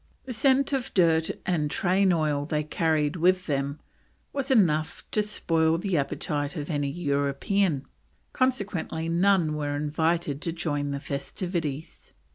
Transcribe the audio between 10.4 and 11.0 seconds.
to join the